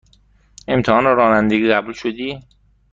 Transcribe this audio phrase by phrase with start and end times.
[0.67, 2.39] امتحان رانندگی قبول شدی؟